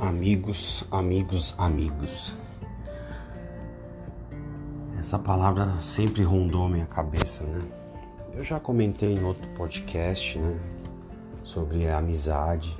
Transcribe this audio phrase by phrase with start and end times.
[0.00, 2.36] Amigos, amigos, amigos.
[4.96, 7.60] Essa palavra sempre rondou minha cabeça, né?
[8.32, 10.56] Eu já comentei em outro podcast, né?
[11.42, 12.76] Sobre a amizade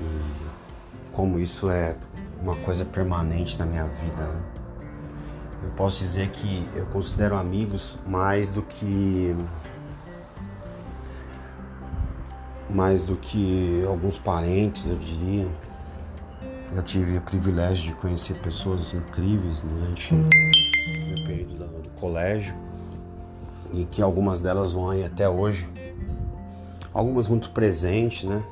[0.00, 1.94] e como isso é
[2.42, 4.24] uma coisa permanente na minha vida.
[4.24, 4.42] Né?
[5.62, 9.32] Eu posso dizer que eu considero amigos mais do que
[12.70, 15.46] mais do que alguns parentes, eu diria.
[16.74, 22.54] Eu tive o privilégio de conhecer pessoas incríveis durante meu período do, colégio
[23.72, 25.68] e que algumas delas vão aí até hoje.
[26.92, 28.44] Algumas muito presentes, né?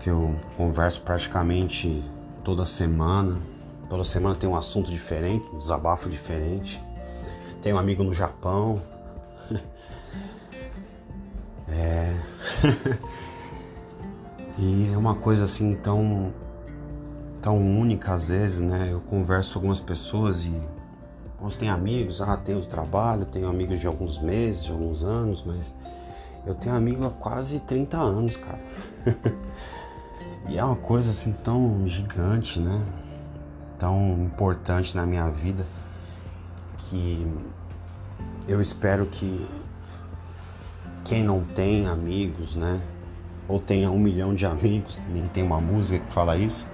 [0.00, 2.04] Que eu converso praticamente
[2.44, 3.40] toda semana.
[3.88, 6.82] Toda semana tem um assunto diferente, um desabafo diferente.
[7.62, 8.80] Tenho um amigo no Japão.
[11.68, 12.16] É.
[14.58, 16.32] e é uma coisa assim tão
[17.40, 18.88] tão única às vezes, né?
[18.90, 20.52] Eu converso com algumas pessoas e
[21.40, 25.72] uns têm amigos, ah, tenho trabalho, tenho amigos de alguns meses, de alguns anos, mas
[26.44, 28.58] eu tenho amigo há quase 30 anos, cara.
[30.48, 32.84] e é uma coisa assim tão gigante, né?
[33.78, 35.66] Tão importante na minha vida
[36.78, 37.26] que
[38.48, 39.46] eu espero que
[41.06, 42.80] quem não tem amigos, né?
[43.48, 46.66] Ou tenha um milhão de amigos, nem tem uma música que fala isso.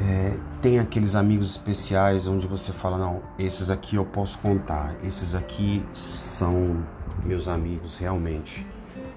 [0.00, 5.34] É, tem aqueles amigos especiais onde você fala, não, esses aqui eu posso contar, esses
[5.34, 6.82] aqui são
[7.24, 8.66] meus amigos realmente.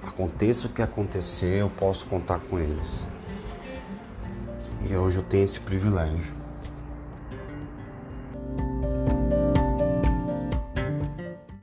[0.06, 3.08] Aconteça o que acontecer, eu posso contar com eles.
[4.90, 6.36] E hoje eu tenho esse privilégio.